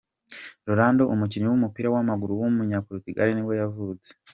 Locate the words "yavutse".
3.61-4.09